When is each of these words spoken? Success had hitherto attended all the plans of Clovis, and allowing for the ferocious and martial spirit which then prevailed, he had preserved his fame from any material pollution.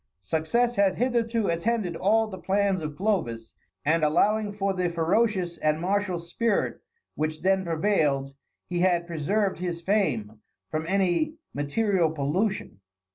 Success 0.23 0.77
had 0.77 0.95
hitherto 0.97 1.45
attended 1.45 1.95
all 1.95 2.25
the 2.25 2.39
plans 2.39 2.81
of 2.81 2.95
Clovis, 2.97 3.53
and 3.85 4.03
allowing 4.03 4.51
for 4.51 4.73
the 4.73 4.89
ferocious 4.89 5.59
and 5.59 5.79
martial 5.79 6.17
spirit 6.17 6.81
which 7.13 7.41
then 7.43 7.63
prevailed, 7.63 8.33
he 8.65 8.79
had 8.79 9.05
preserved 9.05 9.59
his 9.59 9.79
fame 9.83 10.39
from 10.71 10.87
any 10.87 11.35
material 11.53 12.09
pollution. 12.09 12.79